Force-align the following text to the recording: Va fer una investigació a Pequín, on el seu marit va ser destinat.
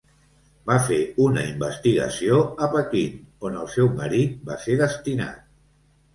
Va 0.69 0.77
fer 0.85 0.95
una 1.25 1.43
investigació 1.49 2.39
a 2.65 2.71
Pequín, 2.77 3.21
on 3.51 3.61
el 3.61 3.71
seu 3.75 3.93
marit 4.01 4.43
va 4.51 4.59
ser 4.67 4.81
destinat. 4.83 5.47